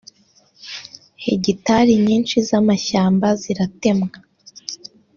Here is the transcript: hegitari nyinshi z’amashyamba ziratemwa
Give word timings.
hegitari 1.23 1.93
nyinshi 2.05 2.35
z’amashyamba 2.47 3.27
ziratemwa 3.41 4.09